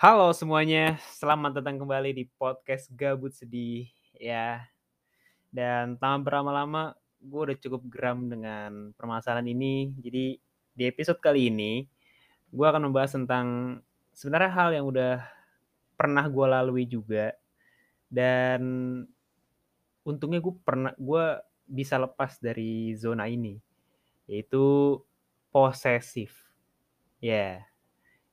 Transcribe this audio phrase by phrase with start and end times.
[0.00, 3.84] Halo semuanya, selamat datang kembali di podcast Gabut Sedih
[4.16, 4.64] ya.
[5.52, 9.92] Dan tanpa berlama-lama, gue udah cukup geram dengan permasalahan ini.
[10.00, 10.40] Jadi
[10.72, 11.84] di episode kali ini,
[12.48, 13.76] gue akan membahas tentang
[14.16, 15.20] sebenarnya hal yang udah
[16.00, 17.36] pernah gue lalui juga.
[18.08, 19.04] Dan
[20.00, 23.60] untungnya gue pernah, gue bisa lepas dari zona ini,
[24.24, 24.96] yaitu
[25.52, 26.32] posesif.
[27.20, 27.68] Ya,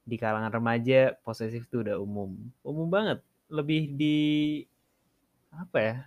[0.07, 2.31] di kalangan remaja posesif itu udah umum,
[2.63, 3.19] umum banget.
[3.51, 4.17] Lebih di
[5.51, 5.97] apa ya?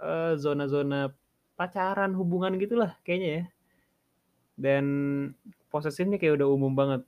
[0.00, 1.12] eh, zona-zona
[1.54, 3.44] pacaran, hubungan gitulah kayaknya ya.
[4.56, 4.84] Dan
[5.68, 7.02] posesifnya kayak udah umum banget.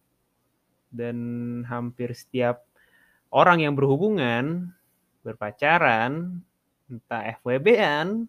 [0.92, 1.16] Dan
[1.64, 2.68] hampir setiap
[3.32, 4.68] orang yang berhubungan,
[5.24, 6.44] berpacaran,
[6.92, 8.28] entah FWB-an,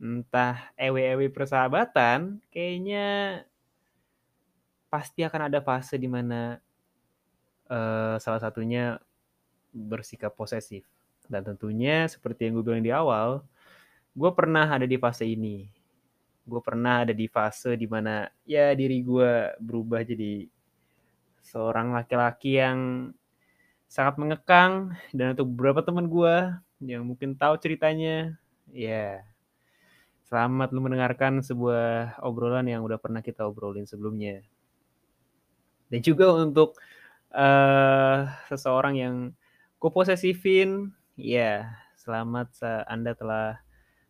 [0.00, 3.44] entah ewe-ewe persahabatan, kayaknya
[4.88, 6.56] pasti akan ada fase di mana
[7.70, 8.98] eh, salah satunya
[9.70, 10.82] bersikap posesif.
[11.30, 13.46] Dan tentunya seperti yang gue bilang di awal,
[14.18, 15.70] gue pernah ada di fase ini.
[16.42, 20.50] Gue pernah ada di fase di mana ya diri gue berubah jadi
[21.46, 23.10] seorang laki-laki yang
[23.86, 26.34] sangat mengekang dan untuk beberapa teman gue
[26.82, 28.34] yang mungkin tahu ceritanya,
[28.72, 29.22] ya
[30.30, 34.46] selamat lu mendengarkan sebuah obrolan yang udah pernah kita obrolin sebelumnya.
[35.90, 36.78] Dan juga untuk
[37.30, 38.18] eh
[38.50, 39.14] seseorang yang
[39.80, 43.60] gue posesifin, ya selamat sa- Anda telah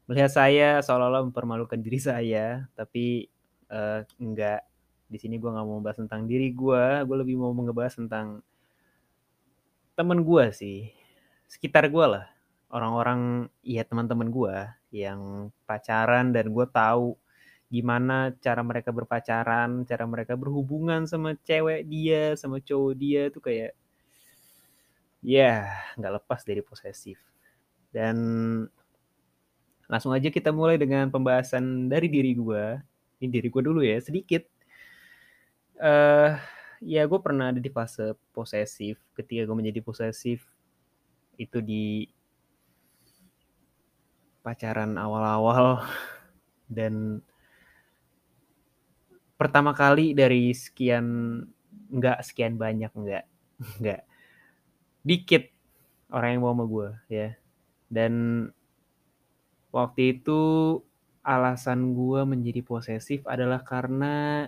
[0.08, 3.28] melihat saya seolah-olah mempermalukan diri saya, tapi
[3.70, 4.62] eh, enggak.
[5.10, 8.42] Di sini gue nggak mau membahas tentang diri gue, gue lebih mau ngebahas tentang
[9.98, 10.78] temen gue sih,
[11.50, 12.26] sekitar gue lah,
[12.72, 14.56] orang-orang ya teman-teman gue
[14.94, 17.14] yang pacaran dan gue tahu
[17.70, 23.72] gimana cara mereka berpacaran, cara mereka berhubungan sama cewek dia, sama cowok dia tuh kayak
[25.22, 27.16] ya nggak lepas dari posesif.
[27.94, 28.16] Dan
[29.86, 32.82] langsung aja kita mulai dengan pembahasan dari diri gue.
[33.22, 34.42] Ini diri gue dulu ya, sedikit.
[35.81, 36.37] eh
[36.82, 38.98] ya gue pernah ada di fase posesif.
[39.14, 40.42] Ketika gue menjadi posesif,
[41.38, 42.08] itu di
[44.42, 45.84] pacaran awal-awal.
[46.70, 47.19] Dan
[49.40, 51.40] pertama kali dari sekian,
[51.88, 53.24] nggak sekian banyak, nggak.
[53.80, 54.02] Nggak.
[55.00, 55.48] Dikit
[56.12, 57.28] orang yang mau sama gue ya.
[57.88, 58.12] Dan
[59.72, 60.40] waktu itu
[61.24, 64.44] alasan gue menjadi posesif adalah karena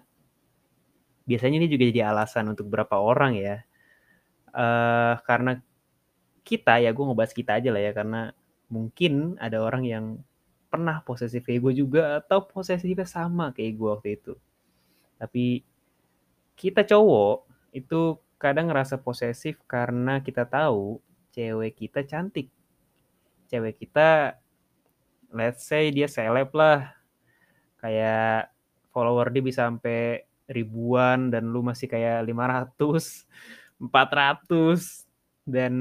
[1.25, 3.57] biasanya ini juga jadi alasan untuk beberapa orang ya.
[4.53, 5.57] eh karena
[6.45, 8.21] kita ya gue ngebahas kita aja lah ya karena
[8.69, 10.05] mungkin ada orang yang
[10.69, 14.35] pernah posesif kayak gue juga atau posesifnya sama kayak gue waktu itu.
[15.23, 15.63] Tapi
[16.59, 20.99] kita cowok itu kadang ngerasa posesif karena kita tahu
[21.31, 22.51] cewek kita cantik.
[23.47, 24.35] Cewek kita
[25.31, 26.91] let's say dia seleb lah.
[27.79, 28.51] Kayak
[28.91, 33.23] follower dia bisa sampai ribuan dan lu masih kayak 500,
[33.79, 35.07] 400
[35.47, 35.75] dan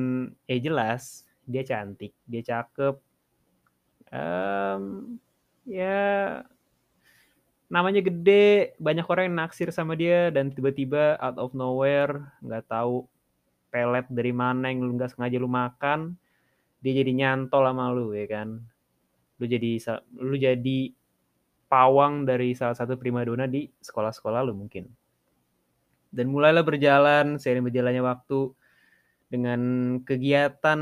[0.45, 2.95] ya jelas dia cantik, dia cakep.
[4.11, 5.17] Em,
[5.65, 5.99] ya
[7.71, 13.07] namanya gede, banyak orang yang naksir sama dia dan tiba-tiba out of nowhere nggak tahu
[13.71, 16.19] pelet dari mana yang lu nggak sengaja lu makan,
[16.83, 18.59] dia jadi nyantol sama lu ya kan.
[19.39, 19.79] Lu jadi
[20.19, 20.91] lu jadi
[21.71, 24.91] pawang dari salah satu primadona di sekolah-sekolah lu mungkin.
[26.11, 28.51] Dan mulailah berjalan seiring berjalannya waktu
[29.31, 29.61] dengan
[30.03, 30.79] kegiatan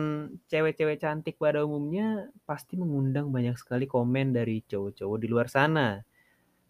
[0.49, 6.01] cewek-cewek cantik pada umumnya pasti mengundang banyak sekali komen dari cowok-cowok di luar sana.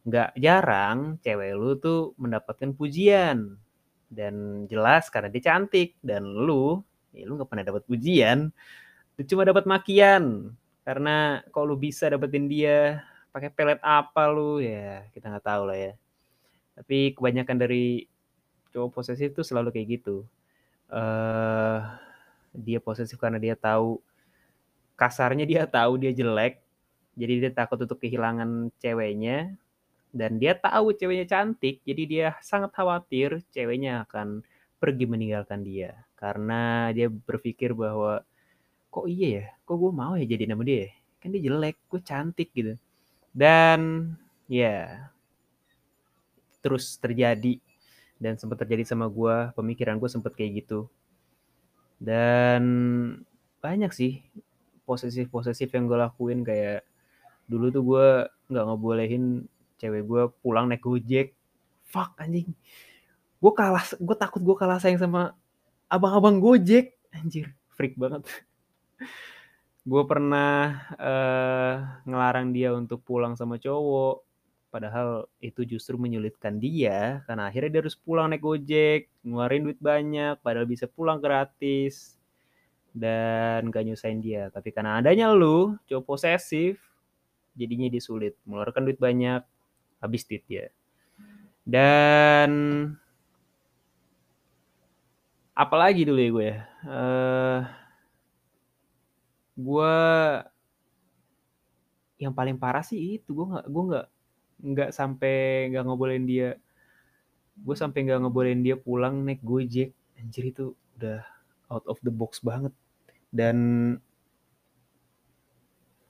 [0.07, 3.59] Nggak jarang cewek lu tuh mendapatkan pujian.
[4.09, 5.95] Dan jelas karena dia cantik.
[5.99, 8.49] Dan lu, ya lu nggak pernah dapat pujian.
[9.15, 10.55] Lu cuma dapat makian.
[10.87, 15.77] Karena kalau lu bisa dapetin dia pakai pelet apa lu ya kita nggak tahu lah
[15.77, 15.93] ya.
[16.79, 18.09] Tapi kebanyakan dari
[18.73, 20.25] cowok posesif tuh selalu kayak gitu.
[20.89, 21.79] eh
[22.49, 24.01] dia posesif karena dia tahu
[24.97, 26.57] kasarnya dia tahu dia jelek.
[27.19, 29.53] Jadi dia takut untuk kehilangan ceweknya
[30.09, 34.41] dan dia tahu ceweknya cantik, jadi dia sangat khawatir ceweknya akan
[34.79, 38.23] pergi meninggalkan dia karena dia berpikir bahwa
[38.89, 40.91] kok iya ya, kok gue mau ya jadi nama dia, ya?
[41.21, 42.73] kan dia jelek, gue cantik gitu.
[43.29, 44.11] Dan
[44.49, 45.07] ya
[46.59, 47.61] terus terjadi
[48.19, 50.89] dan sempat terjadi sama gue, pemikiran gue sempat kayak gitu.
[51.99, 52.63] Dan
[53.59, 54.23] banyak sih
[54.83, 56.81] posesif-posesif yang gue lakuin kayak
[57.45, 58.07] dulu tuh gue
[58.49, 59.45] nggak ngebolehin
[59.79, 61.33] cewek gue pulang naik gojek.
[61.87, 62.51] Fuck anjing.
[63.39, 65.33] Gue kalah gue takut gue kalah sayang sama
[65.89, 66.99] abang-abang gojek.
[67.15, 68.27] Anjir, freak banget.
[69.89, 71.73] Gue pernah, eee,
[72.05, 74.21] ngelarang dia untuk pulang sama cowok,
[74.69, 80.37] padahal itu justru menyulitkan dia, karena akhirnya dia harus pulang naik Gojek, ngeluarin duit banyak,
[80.45, 82.21] padahal bisa pulang gratis,
[82.93, 84.53] dan gak nyusahin dia.
[84.53, 86.77] Tapi karena adanya lu, cowok posesif,
[87.57, 89.41] jadinya dia sulit, mengeluarkan duit banyak,
[89.99, 90.71] habis duit dia.
[91.67, 92.51] Dan
[95.53, 97.59] apalagi dulu ya gue ya, eee
[99.59, 99.95] gue
[102.19, 104.07] yang paling parah sih itu, gue nggak gue nggak
[104.59, 105.35] nggak sampai
[105.71, 106.49] nggak ngebolehin dia
[107.59, 109.91] gue sampai nggak ngebolehin dia pulang naik Gojek.
[110.19, 111.23] Anjir itu udah
[111.71, 112.71] out of the box banget.
[113.31, 113.57] Dan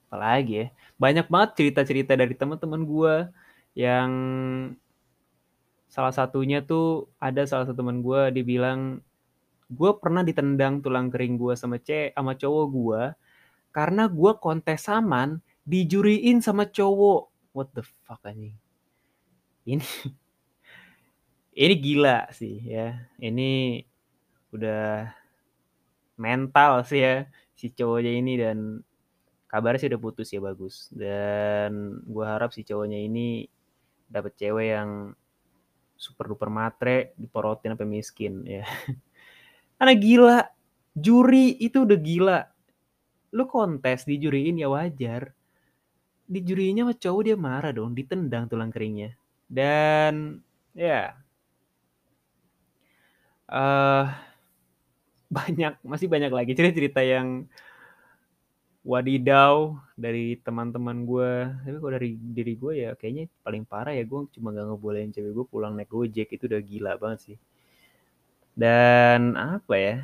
[0.09, 3.13] apalagi ya, banyak banget cerita-cerita dari teman-teman gue
[3.77, 4.11] yang
[5.89, 9.01] salah satunya tuh ada salah satu teman gue dia bilang,
[9.69, 13.01] "Gue pernah ditendang tulang kering gue sama ce sama cowok gue,
[13.73, 18.55] karena gue kontes saman dijuriin sama cowok." What the fuck anjing.
[19.65, 19.81] Ini
[21.65, 23.81] ini gila sih ya, ini
[24.53, 25.09] udah
[26.19, 27.15] mental sih ya
[27.59, 28.57] si cowoknya ini dan
[29.49, 30.87] kabarnya sih udah putus ya bagus.
[30.93, 33.49] Dan gue harap si cowoknya ini
[34.09, 34.89] dapet cewek yang
[35.99, 38.63] super duper matre, diporotin sampai miskin ya.
[39.77, 40.39] Karena gila,
[40.95, 42.39] juri itu udah gila.
[43.35, 45.31] Lu kontes dijuriin ya wajar.
[46.29, 49.17] Dijuriinnya sama cowok dia marah dong, ditendang tulang keringnya.
[49.49, 50.39] Dan
[50.77, 51.17] ya
[53.49, 54.05] eee,
[55.29, 57.45] banyak, masih banyak lagi cerita-cerita yang
[58.79, 61.33] wadidaw dari teman-teman gue.
[61.67, 65.31] Tapi kalau dari diri gue ya kayaknya paling parah ya gue cuma nggak ngebolehin cewek
[65.35, 67.37] gue pulang naik Gojek, itu udah gila banget sih.
[68.55, 69.95] Dan apa ya,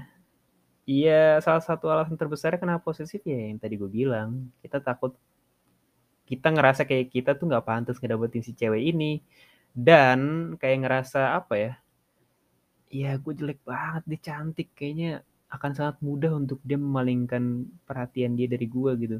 [0.88, 5.16] iya salah satu alasan terbesarnya kenapa posesif ya yang tadi gue bilang, kita takut
[6.25, 9.19] kita ngerasa kayak kita tuh nggak pantas ngedapetin si cewek ini,
[9.75, 11.74] dan kayak ngerasa apa ya,
[12.89, 15.22] ya gue jelek banget, dia cantik, kayaknya
[15.56, 19.18] akan sangat mudah untuk dia memalingkan perhatian dia dari gue gitu.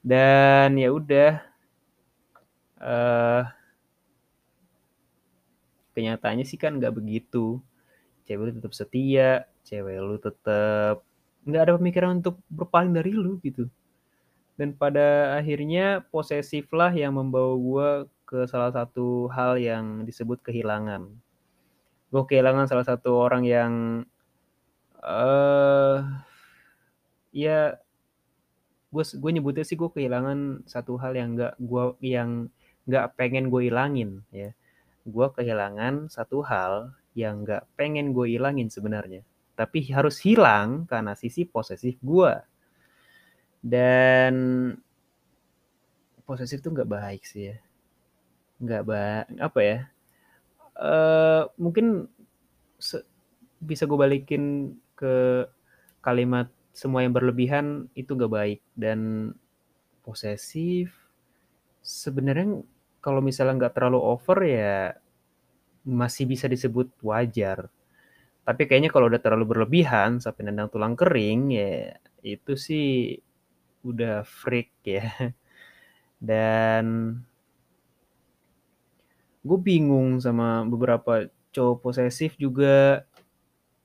[0.00, 1.42] Dan ya udah,
[2.78, 3.42] eee
[5.98, 7.58] kenyataannya sih kan nggak begitu.
[8.24, 11.02] Cewek lu tetap setia, cewek lu tetap
[11.42, 13.66] nggak ada pemikiran untuk berpaling dari lu gitu.
[14.58, 17.88] Dan pada akhirnya posesif lah yang membawa gue
[18.28, 21.08] ke salah satu hal yang disebut kehilangan.
[22.10, 23.72] Gue kehilangan salah satu orang yang,
[25.02, 26.04] eee,
[27.32, 27.78] ya
[28.94, 31.84] gue gue nyebutnya sih gue kehilangan satu hal yang nggak gue
[32.14, 32.30] yang
[32.88, 34.50] nggak pengen gue ilangin ya.
[35.14, 39.22] Gue kehilangan satu hal yang nggak pengen gue ilangin sebenarnya,
[39.60, 42.32] tapi harus hilang karena sisi posesif gue.
[43.62, 44.34] Dan
[46.26, 47.56] posesif tuh nggak baik sih ya.
[48.62, 49.02] Nggak ba
[49.38, 49.78] apa ya,
[50.78, 52.08] eee, mungkin
[53.58, 55.46] bisa gue balikin ke
[56.02, 59.30] kalimat semua yang berlebihan itu nggak baik dan
[60.02, 60.94] posesif
[61.82, 62.62] sebenarnya
[63.00, 64.94] kalau misalnya nggak terlalu over ya
[65.88, 67.70] masih bisa disebut wajar.
[68.44, 73.18] Tapi kayaknya kalau udah terlalu berlebihan sampai nendang tulang kering ya itu sih
[73.84, 75.04] udah freak ya.
[76.20, 77.16] Dan
[79.46, 83.07] gue bingung sama beberapa cowok posesif juga.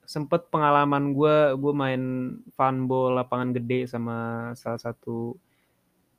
[0.04, 2.04] Sempet pengalaman gue, gue main
[2.54, 5.36] funball lapangan gede sama salah satu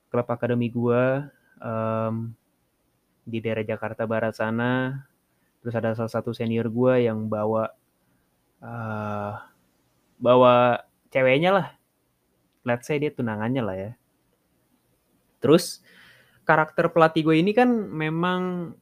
[0.09, 1.05] klub akademi gue,
[1.61, 2.15] mmm,
[3.25, 5.05] di daerah Jakarta Barat sana.
[5.61, 7.73] Terus ada salah satu senior gue yang bawa,
[8.61, 9.33] eee,
[10.21, 11.69] bawa ceweknya lah.
[12.65, 13.93] Let's say dia tunangannya lah ya.
[15.41, 15.85] Terus
[16.45, 18.73] karakter pelatih gue ini kan memang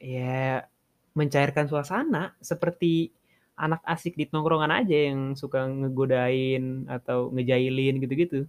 [0.00, 0.64] ya
[1.12, 3.12] mencairkan suasana seperti
[3.60, 8.48] anak asik di tongkrongan aja yang suka ngegodain atau ngejailin gitu-gitu.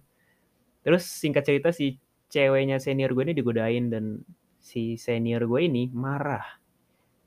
[0.82, 2.00] Terus singkat cerita si
[2.32, 4.24] ceweknya senior gue ini digodain dan
[4.56, 6.58] si senior gue ini marah.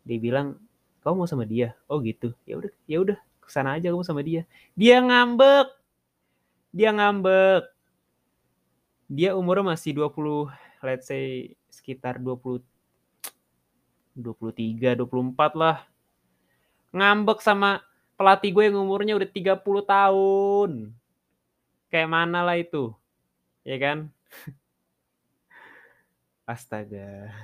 [0.01, 0.58] Dia bilang,
[1.06, 4.25] "Kamu mau sama dia?" "Oh gitu." "Ya udah ya udah ke sana aja kamu sama
[4.25, 5.70] dia." Dia ngambek.
[6.74, 7.63] Dia ngambek.
[9.06, 10.50] Dia umurnya masih 20,
[10.82, 12.65] let's say sekitar 20
[14.15, 15.86] 23, 24 lah.
[16.96, 17.84] Ngambek sama
[18.16, 20.72] pelatih gue yang umurnya udah 30 tahun.
[21.92, 22.96] Kayak mana lah itu,
[23.68, 23.98] ya kan?
[26.48, 27.36] Astaga.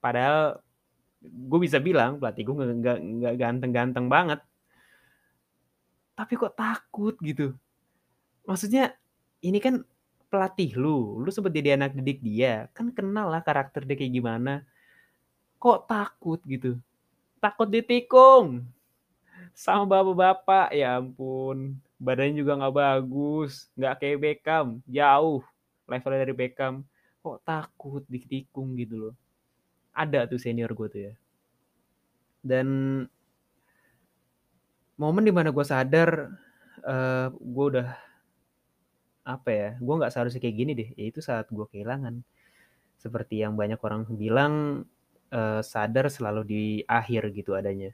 [0.00, 0.60] Padahal
[1.24, 4.40] gue bisa bilang pelatih gue nggak ganteng-ganteng banget.
[6.14, 7.58] tapi kok takut gitu.
[8.46, 8.94] Maksudnya
[9.42, 9.82] ini kan
[10.30, 14.62] pelatih lu, lu sempet jadi anak didik dia, kan kenal lah karakter dia kayak gimana.
[15.58, 16.78] Kok takut gitu?
[17.44, 18.64] Takut ditikung
[19.52, 21.76] sama bapak-bapak, ya ampun.
[22.00, 25.44] Badannya juga nggak bagus, nggak kayak Beckham, jauh
[25.84, 26.88] levelnya dari Beckham.
[27.20, 29.14] Kok takut ditikung gitu loh.
[29.92, 31.14] Ada tuh senior gue tuh ya.
[32.40, 32.68] Dan
[34.96, 36.32] momen di mana gue sadar
[36.86, 37.88] uh, gue udah
[39.24, 42.20] apa ya gue nggak seharusnya kayak gini deh yaitu saat gue kehilangan
[43.00, 44.84] seperti yang banyak orang bilang
[45.34, 47.90] uh, sadar selalu di akhir gitu adanya.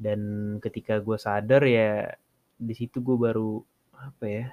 [0.00, 0.20] Dan
[0.64, 2.16] ketika gue sadar ya
[2.58, 3.62] di situ gue baru
[3.94, 4.46] apa ya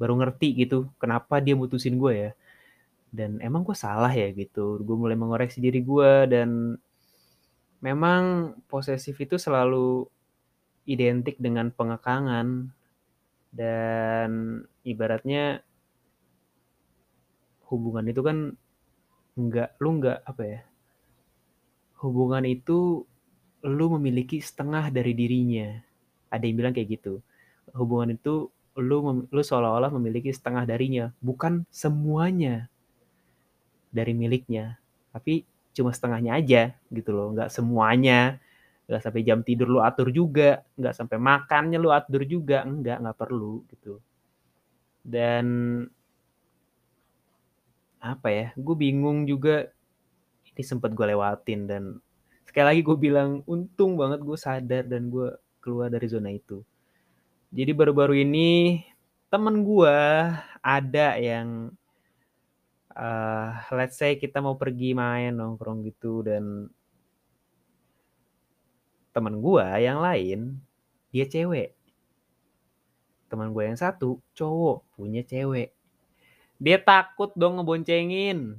[0.00, 2.30] baru ngerti gitu kenapa dia mutusin gue ya.
[3.12, 6.76] Dan emang gue salah ya gitu gue mulai mengoreksi diri gue dan
[7.84, 10.10] memang posesif itu selalu
[10.88, 12.72] identik dengan pengekangan.
[13.52, 15.60] Dan ibaratnya
[17.68, 18.56] hubungan itu kan
[19.38, 20.60] enggak lu enggak apa ya
[22.02, 23.06] hubungan itu
[23.62, 25.78] lu memiliki setengah dari dirinya.
[26.28, 27.22] Ada yang bilang kayak gitu.
[27.72, 28.98] Hubungan itu lu
[29.30, 32.72] lu seolah-olah memiliki setengah darinya bukan semuanya
[33.92, 34.80] dari miliknya
[35.12, 35.44] tapi
[35.76, 37.32] cuma setengahnya aja gitu loh.
[37.32, 38.42] Nggak semuanya.
[38.90, 42.66] Nggak sampai jam tidur lu atur juga nggak sampai makannya lu atur juga.
[42.66, 44.02] Nggak nggak perlu gitu.
[45.06, 45.46] Dan
[48.02, 49.70] apa ya gue bingung juga.
[50.52, 51.82] Ini sempat gue lewatin dan
[52.44, 55.32] sekali lagi gue bilang untung banget gue sadar dan gue
[55.62, 56.60] keluar dari zona itu.
[57.54, 58.82] Jadi baru-baru ini
[59.32, 59.96] temen gue
[60.60, 61.72] ada yang
[62.92, 66.68] uh, let's say kita mau pergi main nongkrong gitu dan
[69.12, 70.60] teman gue yang lain
[71.14, 71.76] dia cewek.
[73.32, 75.72] Teman gue yang satu cowok punya cewek
[76.62, 78.54] dia takut dong ngeboncengin.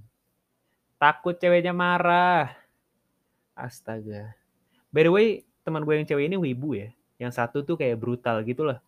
[0.99, 2.51] Takut ceweknya marah.
[3.55, 4.35] Astaga.
[4.91, 5.27] By the way
[5.63, 6.91] teman gue yang cewek ini wibu ya.
[7.15, 8.83] Yang satu tuh kayak brutal gitu lah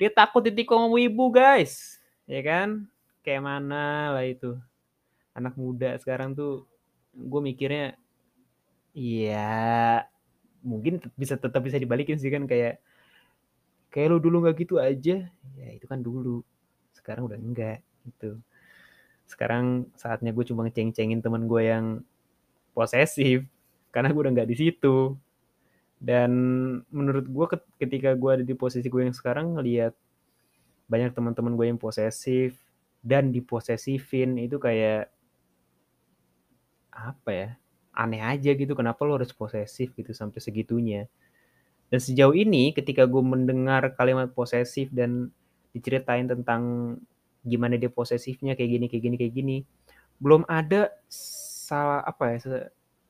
[0.00, 2.00] dia takut ditikung wibu guys.
[2.24, 2.88] Ya kan?
[3.20, 4.56] Kayak mana lah itu.
[5.36, 6.64] Anak muda sekarang tuh
[7.12, 8.00] gue mikirnya
[8.96, 10.08] iya
[10.64, 12.48] mungkin bisa tetap bisa dibalikin sih kan.
[12.48, 12.80] Kayak
[13.92, 15.28] kayak lu dulu nggak gitu aja.
[15.60, 16.40] Ya itu kan dulu
[17.10, 18.38] sekarang udah enggak gitu.
[19.26, 22.06] Sekarang saatnya gue cuma ngeceng-cengin teman gue yang
[22.70, 23.42] posesif
[23.90, 25.18] karena gue udah nggak di situ.
[25.98, 26.30] Dan
[26.94, 27.46] menurut gue
[27.82, 29.90] ketika gue ada di posisi gue yang sekarang ngelihat
[30.86, 32.54] banyak teman-teman gue yang posesif
[33.02, 35.10] dan diposesifin itu kayak
[36.94, 37.48] apa ya
[37.90, 41.10] aneh aja gitu kenapa lo harus posesif gitu sampai segitunya.
[41.90, 45.34] Dan sejauh ini ketika gue mendengar kalimat posesif dan
[45.70, 46.94] diceritain tentang
[47.40, 49.56] gimana dia posesifnya kayak gini kayak gini kayak gini
[50.20, 52.38] belum ada salah apa ya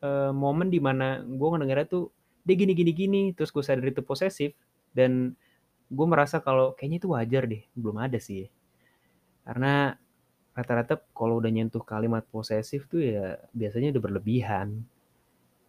[0.05, 2.15] uh, momen di mana gue ngedengarnya tuh
[2.47, 4.55] dia gini gini gini terus gue sadar itu posesif
[4.95, 5.35] dan
[5.91, 8.47] gue merasa kalau kayaknya itu wajar deh belum ada sih
[9.43, 9.99] karena
[10.55, 14.69] rata-rata kalau udah nyentuh kalimat posesif tuh ya biasanya udah berlebihan.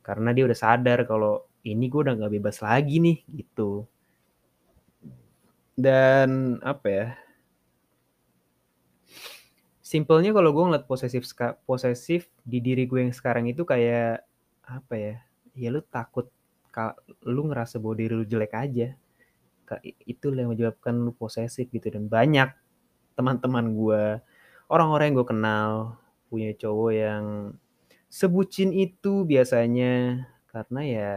[0.02, 3.86] Karena dia udah sadar kalau ini gue udah gak bebas lagi nih gitu.
[5.82, 7.08] Dan apa ya?
[9.82, 11.26] Simpelnya kalau gue ngeliat posesif
[11.66, 14.22] posesif di diri gue yang sekarang itu kayak
[14.62, 15.16] apa ya?
[15.58, 16.30] Ya lu takut
[17.26, 18.94] lu ngerasa bahwa diri lu jelek aja.
[20.06, 22.54] Itu yang menyebabkan lu posesif gitu dan banyak
[23.18, 24.04] teman-teman gue,
[24.72, 25.72] orang-orang yang gue kenal
[26.32, 27.26] punya cowok yang
[28.08, 31.12] sebucin itu biasanya karena ya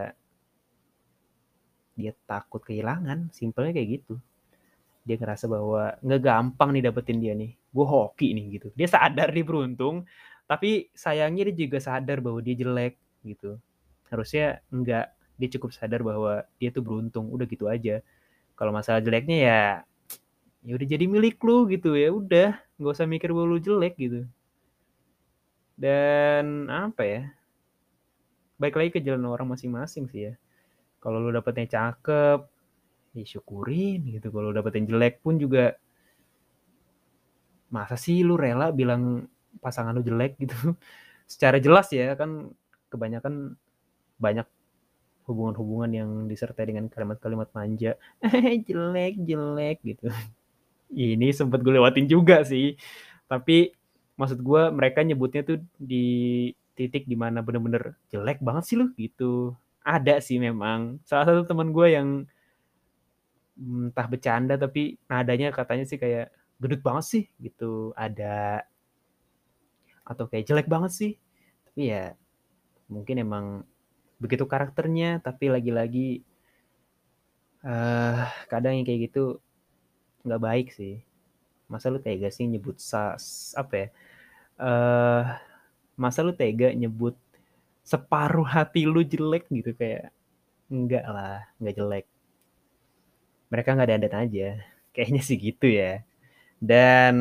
[1.95, 4.19] dia takut kehilangan, simpelnya kayak gitu.
[5.05, 8.67] Dia ngerasa bahwa nggak gampang nih dapetin dia nih, gue hoki nih gitu.
[8.73, 10.09] Dia sadar dia beruntung,
[10.49, 13.61] tapi sayangnya dia juga sadar bahwa dia jelek gitu.
[14.09, 18.01] Harusnya enggak, dia cukup sadar bahwa dia tuh beruntung, udah gitu aja.
[18.57, 19.61] Kalau masalah jeleknya ya
[20.65, 21.93] ya udah jadi milik lu gitu.
[21.93, 24.25] Ya udah nggak usah mikir bahwa lu jelek gitu.
[25.77, 27.21] Dan apa ya?
[28.55, 30.33] Baik lagi ke jalan orang masing-masing sih ya.
[31.03, 32.54] Kalau lu dapetnya cakep
[33.15, 34.27] ya syukurin gitu.
[34.29, 35.79] Kalau dapetin jelek pun juga
[37.71, 39.25] masa sih lu rela bilang
[39.63, 40.35] pasangan lu jelek?
[40.43, 40.75] gitu.
[41.25, 42.51] Secara jelas ya kan
[42.91, 43.57] kebanyakan
[44.19, 44.47] banyak
[45.25, 47.97] hubungan-hubungan yang disertai dengan kalimat-kalimat manja.
[48.69, 50.07] Jelek jelek gitu.
[50.93, 52.77] Ini sempat gue lewatin juga sih.
[53.25, 53.73] Tapi
[54.15, 59.57] maksud gue mereka nyebutnya tuh di titik di mana bener-bener jelek banget sih lu gitu.
[59.81, 61.01] Ada sih memang.
[61.09, 62.29] Salah satu temen gue yang
[63.59, 66.31] entah bercanda tapi nadanya katanya sih kayak,
[66.61, 68.65] "Gendut banget sih," gitu, ada.
[70.05, 71.11] Atau kayak, "Jelek banget sih."
[71.65, 72.13] Tapi ya
[72.91, 73.45] mungkin emang
[74.21, 76.23] begitu karakternya, tapi lagi-lagi
[77.63, 78.19] eee,
[78.51, 79.39] kadang yang kayak gitu
[80.27, 81.01] nggak baik sih.
[81.71, 83.87] Masa lu tega sih nyebut sas apa ya,
[84.61, 85.21] eee,
[85.99, 87.15] masa lu tega nyebut
[87.85, 90.11] separuh hati lu jelek gitu, kayak
[90.73, 92.05] enggak lah, nggak jelek.
[93.51, 94.47] Mereka nggak dandan aja,
[94.95, 96.01] kayaknya sih gitu ya.
[96.57, 97.15] Dan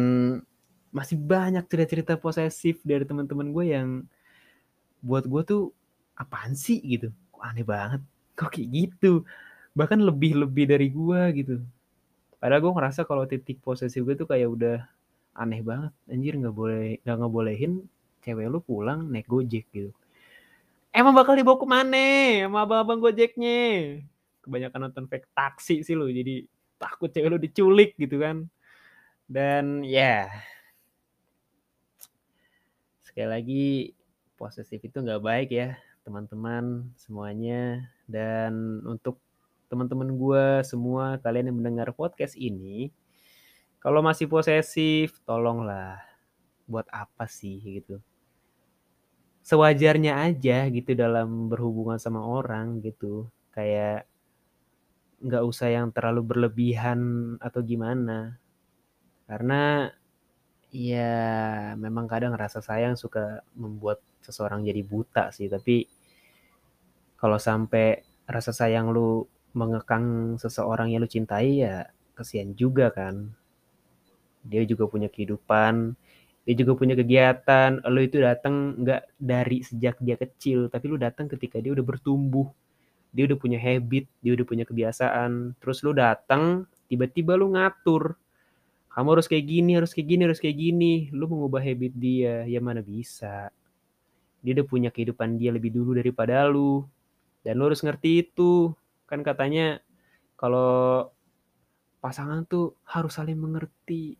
[0.94, 3.88] masih banyak cerita-cerita posesif dari temen-temen gue yang
[5.04, 5.62] buat gue tuh,
[6.14, 8.00] apaan sih gitu, kok aneh banget,
[8.38, 9.26] kok kayak gitu,
[9.74, 11.54] bahkan lebih-lebih dari gue gitu.
[12.38, 14.78] Padahal gue ngerasa kalau titik posesif gue tuh kayak udah
[15.34, 17.72] aneh banget, anjir nggak boleh nggak ngebolehin
[18.24, 19.90] cewek lu pulang naik Gojek gitu.
[20.94, 23.98] Emang bakal dibawa ke mane sama abang-abang Gojeknya?
[24.44, 26.44] Kebanyakan nonton Fake Taxi sih lu, jadi
[26.76, 28.44] takut cewek lu diculik gitu kan.
[29.24, 30.28] Dan ya
[33.00, 33.66] sekali lagi
[34.36, 37.88] posesif itu nggak baik ya teman-teman semuanya.
[38.04, 39.16] Dan untuk
[39.72, 42.92] teman-teman gue semua, kalian yang mendengar podcast ini,
[43.80, 45.98] kalau masih posesif tolonglah,
[46.68, 47.98] buat apa sih gitu.
[49.44, 54.08] Sewajarnya aja gitu dalam berhubungan sama orang gitu, kayak
[55.20, 57.00] nggak usah yang terlalu berlebihan
[57.38, 58.38] atau gimana.
[59.28, 59.88] Karena
[60.74, 61.14] ya
[61.78, 65.86] memang kadang rasa sayang suka membuat seseorang jadi buta sih, tapi
[67.20, 73.30] kalau sampai rasa sayang lu mengekang seseorang yang lu cintai ya kasihan juga kan.
[74.44, 75.96] Dia juga punya kehidupan,
[76.44, 81.24] dia juga punya kegiatan, lu itu datang nggak dari sejak dia kecil, tapi lu datang
[81.32, 82.44] ketika dia udah bertumbuh.
[83.14, 88.18] Dia udah punya habit, dia udah punya kebiasaan, terus lu datang, tiba-tiba lu ngatur.
[88.90, 90.92] Kamu harus kayak gini, harus kayak gini, harus kayak gini.
[91.14, 93.50] Lu mengubah habit dia, ya mana bisa.
[94.42, 96.86] Dia udah punya kehidupan dia lebih dulu daripada lu.
[97.42, 98.70] Dan lu harus ngerti itu.
[99.06, 99.82] Kan katanya
[100.38, 101.10] kalau
[101.98, 104.14] pasangan tuh harus saling mengerti,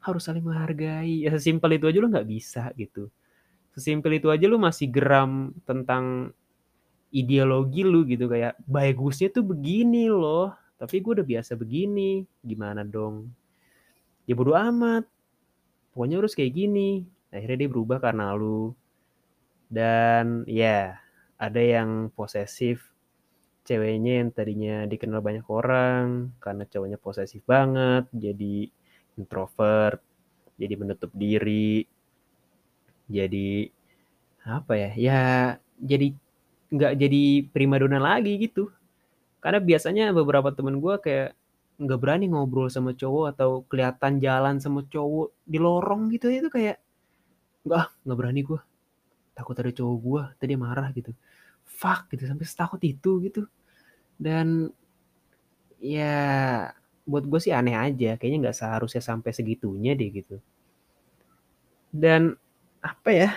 [0.00, 1.24] harus saling menghargai.
[1.24, 3.12] Ya sesimpel itu aja lu nggak bisa gitu.
[3.76, 6.32] Sesimpel itu aja lu masih geram tentang
[7.10, 13.30] ideologi lu gitu kayak bagusnya tuh begini loh, tapi gue udah biasa begini, gimana dong?
[14.26, 15.06] Ya bodo amat.
[15.94, 17.06] Pokoknya harus kayak gini.
[17.32, 18.74] Akhirnya dia berubah karena lu.
[19.66, 21.00] Dan ya,
[21.40, 22.92] ada yang posesif
[23.66, 28.70] ceweknya yang tadinya dikenal banyak orang karena cowoknya posesif banget, jadi
[29.18, 29.98] introvert,
[30.54, 31.82] jadi menutup diri,
[33.10, 33.66] jadi
[34.46, 34.90] apa ya?
[34.94, 35.22] Ya
[35.82, 36.14] jadi
[36.76, 38.68] nggak jadi primadona lagi gitu.
[39.40, 41.32] Karena biasanya beberapa temen gue kayak
[41.76, 46.80] nggak berani ngobrol sama cowok atau kelihatan jalan sama cowok di lorong gitu itu kayak
[47.68, 48.60] nggak nggak berani gue
[49.36, 51.12] takut ada cowok gue tadi marah gitu.
[51.68, 53.44] Fuck gitu sampai setakut itu gitu.
[54.16, 54.72] Dan
[55.76, 56.16] ya
[57.04, 60.40] buat gue sih aneh aja kayaknya nggak seharusnya sampai segitunya deh gitu.
[61.92, 62.32] Dan
[62.80, 63.30] apa ya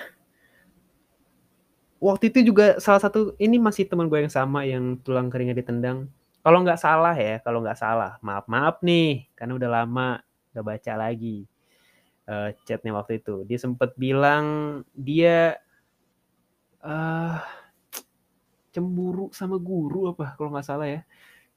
[2.00, 6.08] waktu itu juga salah satu ini masih teman gue yang sama yang tulang keringnya ditendang.
[6.40, 8.16] Kalau nggak salah ya kalau nggak salah.
[8.24, 10.24] Maaf maaf nih karena udah lama
[10.56, 11.46] nggak baca lagi
[12.26, 13.44] uh, chatnya waktu itu.
[13.46, 15.60] Dia sempat bilang dia
[16.82, 17.38] uh,
[18.72, 21.02] cemburu sama guru apa kalau nggak salah ya.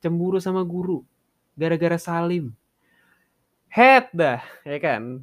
[0.03, 1.07] Cemburu sama guru
[1.55, 2.51] gara-gara Salim.
[3.71, 5.23] Head dah ya kan?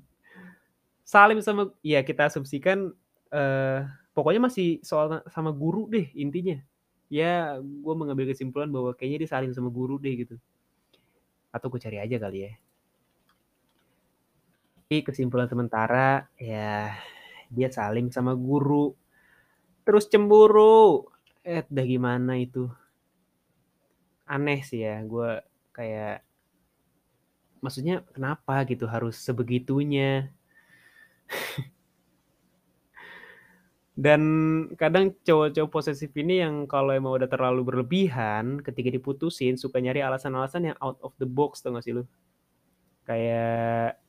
[1.04, 2.96] Salim sama ya kita asumsikan
[3.34, 6.58] uh, pokoknya masih soal sama guru deh intinya.
[7.10, 10.36] Ya gue mengambil kesimpulan bahwa kayaknya dia saling sama guru deh gitu.
[11.50, 12.54] Atau gue cari aja kali ya.
[14.90, 16.94] Tapi kesimpulan sementara ya
[17.50, 18.94] dia saling sama guru.
[19.86, 21.10] Terus cemburu.
[21.42, 22.70] Eh dah gimana itu?
[24.30, 25.42] Aneh sih ya gue
[25.74, 26.22] kayak
[27.60, 30.32] maksudnya kenapa gitu harus sebegitunya
[34.00, 34.22] dan
[34.80, 40.72] kadang cowok-cowok posesif ini yang kalau emang udah terlalu berlebihan ketika diputusin suka nyari alasan-alasan
[40.72, 42.08] yang out of the box tuh gak sih lu?
[43.04, 44.00] Kayak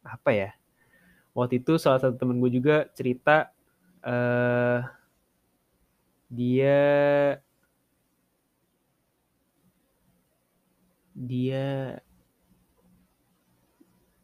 [0.00, 0.50] apa ya?
[1.36, 3.52] Waktu itu salah satu temen gue juga cerita
[4.00, 4.80] uh,
[6.32, 6.80] dia
[11.12, 12.00] dia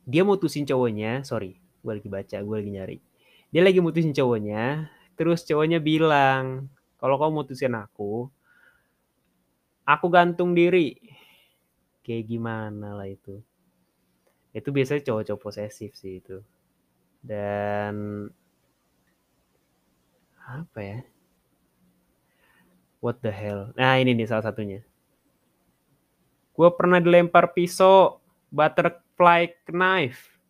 [0.09, 2.99] dia mutusin cowoknya sorry gue lagi baca gue lagi nyari
[3.51, 8.33] dia lagi mutusin cowoknya terus cowoknya bilang kalau kamu mutusin aku,
[9.85, 10.97] aku gantung diri.
[12.01, 13.45] Kayak gimana lah itu.
[14.57, 16.41] Itu biasanya cowok-cowok posesif sih itu.
[17.21, 18.27] Dan
[20.47, 20.99] apa ya?
[23.05, 23.77] What the hell?
[23.77, 24.81] Nah ini nih salah satunya.
[26.57, 30.41] Gue pernah dilempar pisau butterfly knife.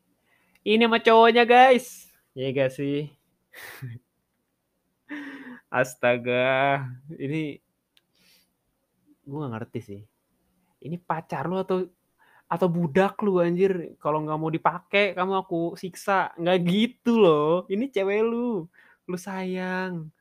[0.62, 2.06] Ini sama cowoknya guys.
[2.37, 3.09] Ya gak sih?
[5.72, 6.85] Astaga.
[7.16, 7.57] Ini
[9.25, 10.03] gue gak ngerti sih.
[10.85, 11.88] Ini pacar lu atau
[12.44, 13.96] atau budak lu anjir?
[13.96, 16.37] Kalau nggak mau dipakai kamu aku siksa.
[16.37, 17.64] Nggak gitu loh.
[17.72, 18.68] Ini cewek lu.
[19.09, 20.12] Lu sayang.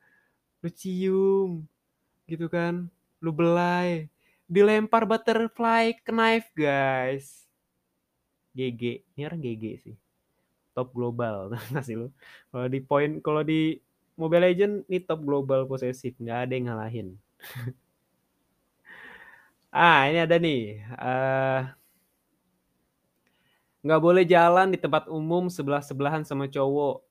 [0.64, 1.68] Lu cium.
[2.24, 2.88] Gitu kan?
[3.20, 4.08] Lu belai.
[4.48, 7.44] Dilempar butterfly knife guys.
[8.56, 10.05] GG ini orang GG sih
[10.76, 12.08] top global ngasih lu?
[12.52, 13.80] Kalau di poin kalau di
[14.20, 17.08] Mobile Legend ini top global posesif nggak ada yang ngalahin.
[19.76, 21.68] Ah ini ada nih uh,
[23.84, 27.04] nggak boleh jalan di tempat umum sebelah sebelahan sama cowok.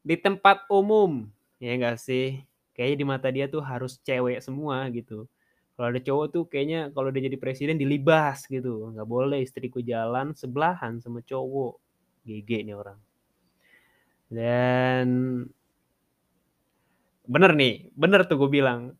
[0.00, 1.28] Di tempat umum
[1.60, 2.40] ya enggak sih?
[2.72, 5.28] Kayaknya di mata dia tuh harus cewek semua gitu.
[5.76, 8.88] Kalau ada cowok tuh kayaknya kalau dia jadi presiden dilibas gitu.
[8.96, 11.76] Nggak boleh istriku jalan sebelahan sama cowok
[12.28, 13.00] GG nih orang
[14.28, 15.08] dan
[17.24, 18.92] bener nih bener tuh gue bilang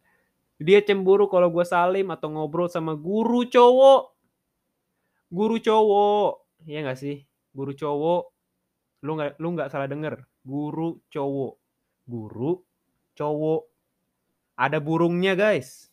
[0.56, 4.16] dia cemburu kalau gue salim atau ngobrol sama guru cowok
[5.28, 7.22] guru cowok Iya gak sih?
[7.54, 8.22] Guru cowok,
[9.06, 10.26] lu nggak lu nggak salah denger.
[10.42, 11.54] Guru cowok,
[12.08, 12.52] guru
[13.14, 13.62] cowok.
[14.58, 15.90] Ada burungnya guys.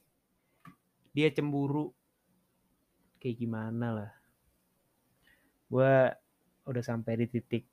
[1.13, 1.93] Dia cemburu.
[3.21, 4.11] Kayak gimana lah.
[5.69, 5.93] Gue
[6.65, 7.63] udah sampai di titik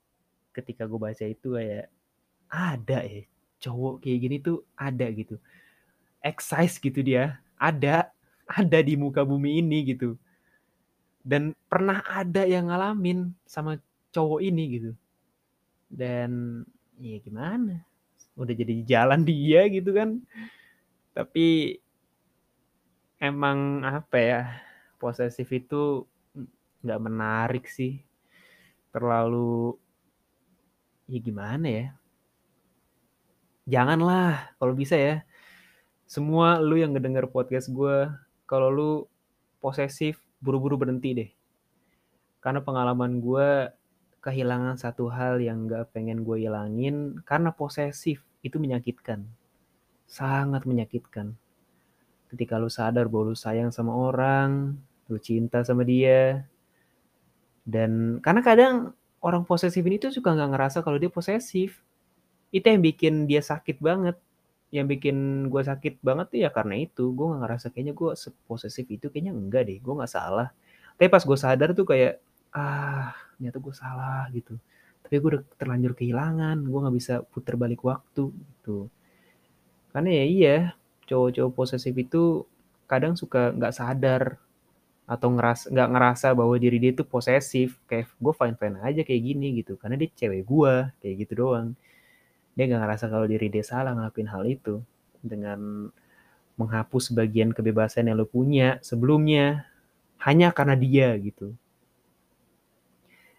[0.53, 1.89] ketika gue baca itu kayak
[2.49, 3.25] ada ya
[3.63, 5.41] cowok kayak gini tuh ada gitu.
[6.21, 7.41] Excise gitu dia.
[7.57, 8.09] Ada.
[8.43, 10.19] Ada di muka bumi ini gitu
[11.23, 13.79] dan pernah ada yang ngalamin sama
[14.11, 14.91] cowok ini gitu
[15.87, 16.61] dan
[16.99, 17.79] ya gimana
[18.35, 20.19] udah jadi jalan dia gitu kan
[21.15, 21.79] tapi
[23.23, 24.41] emang apa ya
[24.99, 26.03] posesif itu
[26.83, 28.03] nggak menarik sih
[28.93, 29.75] terlalu
[31.09, 31.85] ya gimana ya
[33.65, 35.25] janganlah kalau bisa ya
[36.05, 38.05] semua lu yang ngedenger podcast gue
[38.45, 38.91] kalau lu
[39.57, 41.29] posesif buru-buru berhenti deh.
[42.43, 43.71] Karena pengalaman gue
[44.19, 49.23] kehilangan satu hal yang gak pengen gue hilangin karena posesif itu menyakitkan.
[50.03, 51.33] Sangat menyakitkan.
[52.27, 54.75] Ketika lu sadar bahwa lu sayang sama orang,
[55.07, 56.43] lu cinta sama dia.
[57.63, 58.73] Dan karena kadang
[59.23, 61.79] orang posesif ini tuh suka gak ngerasa kalau dia posesif.
[62.51, 64.19] Itu yang bikin dia sakit banget.
[64.73, 67.15] Yang bikin gue sakit banget tuh ya karena itu.
[67.15, 68.09] Gue gak ngerasa kayaknya gue
[68.45, 69.07] posesif itu.
[69.07, 70.51] Kayaknya enggak deh gue gak salah.
[70.99, 72.19] Tapi pas gue sadar tuh kayak
[72.53, 74.59] ah ternyata gue salah gitu.
[75.03, 76.57] Tapi gue udah terlanjur kehilangan.
[76.67, 78.91] Gue gak bisa puter balik waktu gitu.
[79.93, 80.57] Karena ya iya
[81.07, 82.47] cowok-cowok posesif itu
[82.89, 84.37] kadang suka nggak sadar
[85.03, 89.21] atau ngerasa nggak ngerasa bahwa diri dia itu posesif kayak gue fine fine aja kayak
[89.21, 89.75] gini gitu.
[89.75, 91.75] Karena dia cewek gue kayak gitu doang.
[92.53, 94.79] Dia gak ngerasa kalau diri dia salah ngelakuin hal itu.
[95.23, 95.89] Dengan
[96.53, 99.65] menghapus sebagian kebebasan yang lo punya sebelumnya
[100.21, 101.51] hanya karena dia gitu.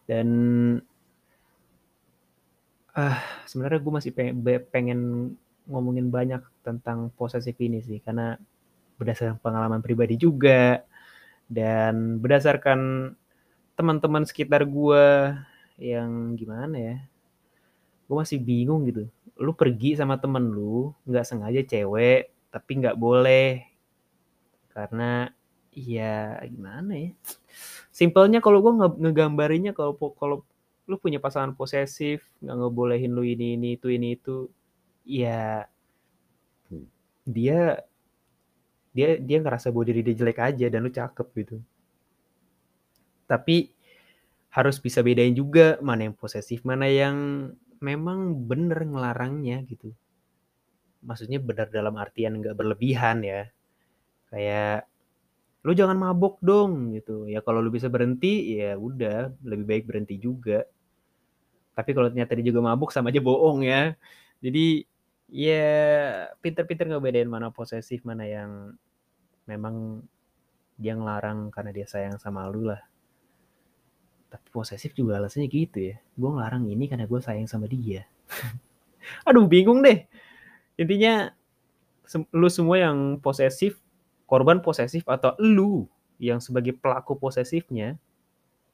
[0.04, 0.28] Dan
[2.94, 4.34] ah sebenarnya gue masih pengen,
[4.68, 5.00] pengen
[5.64, 8.02] ngomongin banyak tentang posesif ini sih.
[8.04, 8.36] Karena
[8.98, 10.82] berdasarkan pengalaman pribadi juga
[11.48, 13.12] dan berdasarkan
[13.74, 15.34] teman-teman sekitar gue
[15.78, 16.96] yang gimana ya
[18.04, 19.08] gue masih bingung gitu.
[19.40, 23.64] Lu pergi sama temen lu nggak sengaja cewek tapi nggak boleh.
[24.70, 25.30] Karena
[25.74, 27.10] ya gimana ya?
[27.90, 30.36] Simpelnya kalau gue nge ngegambarinya kalau kalau
[30.84, 34.52] lu punya pasangan posesif nggak ngebolehin lu ini ini itu ini itu
[35.08, 35.64] ya
[37.24, 37.80] dia
[38.94, 41.56] dia dia ngerasa bahwa diri dia jelek aja dan lu cakep gitu
[43.26, 43.74] tapi
[44.54, 47.50] harus bisa bedain juga mana yang posesif mana yang
[47.84, 49.92] memang bener ngelarangnya gitu.
[51.04, 53.50] Maksudnya benar dalam artian nggak berlebihan ya.
[54.32, 54.88] Kayak
[55.64, 57.28] lu jangan mabok dong gitu.
[57.28, 60.64] Ya kalau lu bisa berhenti ya udah lebih baik berhenti juga.
[61.76, 63.98] Tapi kalau ternyata dia juga mabuk sama aja bohong ya.
[64.40, 64.88] Jadi
[65.34, 68.78] ya pinter-pinter ngebedain mana posesif mana yang
[69.50, 70.06] memang
[70.78, 72.82] dia ngelarang karena dia sayang sama lu lah
[74.30, 78.06] tapi posesif juga alasannya gitu ya gue ngelarang ini karena gue sayang sama dia
[79.28, 80.06] aduh bingung deh
[80.78, 81.34] intinya
[82.32, 83.80] lu semua yang posesif,
[84.28, 85.88] korban posesif atau lu
[86.20, 87.96] yang sebagai pelaku posesifnya,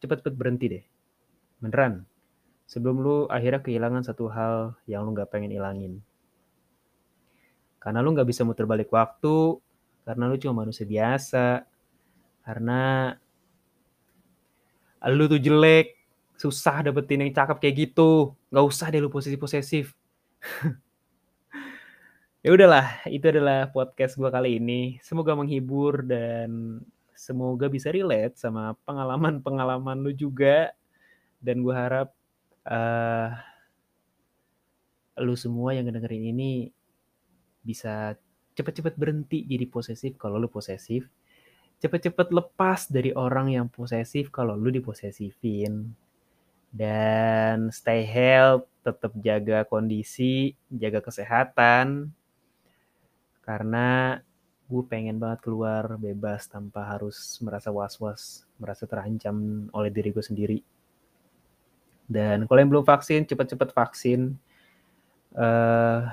[0.03, 0.85] cepet-cepet berhenti deh.
[1.63, 2.05] Beneran.
[2.71, 6.03] Sebelum lu akhirnya kehilangan satu hal yang lu nggak pengen ilangin.
[7.81, 9.57] Karena lu nggak bisa muter balik waktu,
[10.05, 11.65] karena lu cuma manusia biasa,
[12.45, 13.17] karena
[15.09, 15.97] lu tuh jelek,
[16.37, 18.37] susah dapetin yang cakep kayak gitu.
[18.53, 19.97] Nggak usah deh lu posesif-posesif.
[22.45, 25.01] ya udahlah, itu adalah podcast gue kali ini.
[25.01, 26.85] Semoga menghibur dan
[27.17, 30.69] semoga bisa relate sama pengalaman-pengalaman lu juga.
[31.41, 32.13] Dan gue harap
[32.69, 33.33] uh,
[35.21, 36.69] lu semua yang dengerin ini
[37.61, 38.17] bisa
[38.57, 41.09] cepet-cepet berhenti jadi posesif kalau lu posesif.
[41.81, 45.89] Cepet-cepet lepas dari orang yang posesif kalau lu diposesifin.
[46.71, 52.13] Dan stay health, tetap jaga kondisi, jaga kesehatan.
[53.41, 54.21] Karena
[54.71, 60.59] gue pengen banget keluar bebas tanpa harus merasa was-was, merasa terancam oleh diri gue sendiri.
[62.07, 64.37] Dan kalau yang belum vaksin, cepat-cepat vaksin.
[65.35, 66.07] Uh,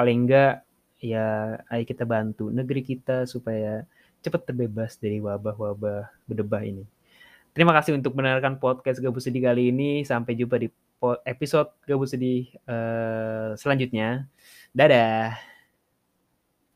[0.00, 0.64] paling enggak
[0.96, 3.84] ya ayo kita bantu negeri kita supaya
[4.24, 6.88] cepat terbebas dari wabah-wabah berdebah ini.
[7.52, 10.00] Terima kasih untuk mendengarkan podcast Gabus Sedih kali ini.
[10.08, 10.72] Sampai jumpa di
[11.28, 14.24] episode Gabus Sedih uh, selanjutnya.
[14.72, 15.49] Dadah.